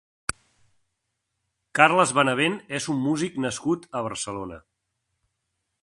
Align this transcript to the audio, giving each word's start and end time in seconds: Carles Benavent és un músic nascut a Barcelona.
Carles 1.79 2.13
Benavent 2.21 2.57
és 2.81 2.89
un 2.95 2.99
músic 3.05 3.39
nascut 3.47 3.87
a 4.01 4.03
Barcelona. 4.09 4.63